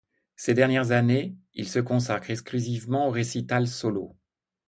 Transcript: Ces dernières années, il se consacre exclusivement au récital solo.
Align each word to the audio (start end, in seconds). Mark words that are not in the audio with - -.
Ces 0.35 0.55
dernières 0.55 0.89
années, 0.93 1.35
il 1.53 1.67
se 1.69 1.77
consacre 1.77 2.31
exclusivement 2.31 3.07
au 3.07 3.11
récital 3.11 3.67
solo. 3.67 4.15